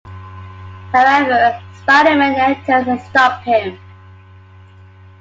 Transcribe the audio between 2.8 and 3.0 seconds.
and